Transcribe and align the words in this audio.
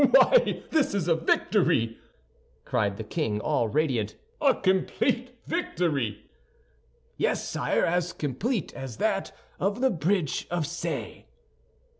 "Why, 0.09 0.63
this 0.71 0.95
is 0.95 1.07
a 1.07 1.13
victory!" 1.13 1.99
cried 2.65 2.97
the 2.97 3.03
king, 3.03 3.39
all 3.39 3.67
radiant, 3.67 4.15
"a 4.41 4.55
complete 4.55 5.37
victory!" 5.45 6.25
"Yes, 7.17 7.47
sire; 7.47 7.85
as 7.85 8.11
complete 8.11 8.73
as 8.73 8.97
that 8.97 9.31
of 9.59 9.79
the 9.79 9.91
Bridge 9.91 10.47
of 10.49 10.65
Ce." 10.65 11.25